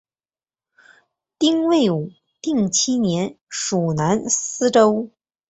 [1.37, 2.11] 东魏武
[2.41, 5.11] 定七年属南司州。